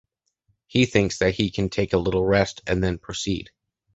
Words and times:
He 0.65 0.87
thinks 0.87 1.19
that 1.19 1.35
he 1.35 1.51
can 1.51 1.69
take 1.69 1.93
a 1.93 1.99
little 1.99 2.25
rest 2.25 2.63
and 2.65 2.83
then 2.83 2.97
proceed. 2.97 3.51